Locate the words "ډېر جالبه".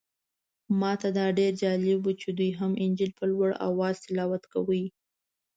1.39-1.95